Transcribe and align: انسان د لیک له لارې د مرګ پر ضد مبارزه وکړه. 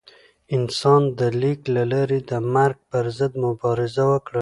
انسان 0.55 1.01
د 1.19 1.21
لیک 1.41 1.59
له 1.75 1.83
لارې 1.93 2.19
د 2.29 2.31
مرګ 2.53 2.77
پر 2.91 3.05
ضد 3.17 3.33
مبارزه 3.45 4.03
وکړه. 4.11 4.39